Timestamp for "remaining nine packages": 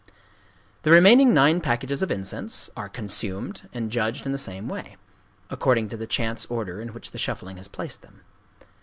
0.89-2.01